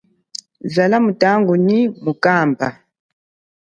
[0.73, 2.67] Zala mutanganyi nyi mukaba.